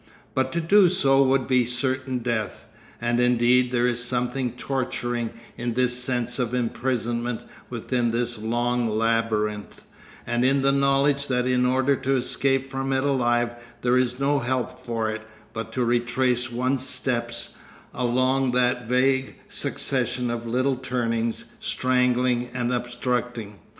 But 0.33 0.51
to 0.53 0.61
do 0.61 0.89
so 0.89 1.21
would 1.21 1.47
be 1.47 1.63
certain 1.63 2.17
death. 2.23 2.65
And 2.99 3.19
indeed 3.19 3.71
there 3.71 3.85
is 3.85 4.03
something 4.03 4.53
torturing 4.53 5.29
in 5.57 5.75
this 5.75 5.95
sense 6.03 6.39
of 6.39 6.55
imprisonment 6.55 7.41
within 7.69 8.09
this 8.09 8.39
long 8.39 8.87
labyrinth, 8.87 9.83
and 10.25 10.43
in 10.43 10.63
the 10.63 10.71
knowledge 10.71 11.27
that 11.27 11.45
in 11.45 11.67
order 11.67 11.95
to 11.97 12.15
escape 12.15 12.67
from 12.71 12.91
it 12.93 13.03
alive 13.03 13.51
there 13.83 13.95
is 13.95 14.19
no 14.19 14.39
help 14.39 14.83
for 14.83 15.07
it, 15.11 15.21
but 15.53 15.71
to 15.73 15.85
retrace 15.85 16.51
one's 16.51 16.83
steps 16.83 17.55
along 17.93 18.53
that 18.53 18.87
vague 18.87 19.35
succession 19.49 20.31
of 20.31 20.47
little 20.47 20.77
turnings, 20.77 21.43
strangling 21.59 22.47
and 22.55 22.73
obstructing. 22.73 23.59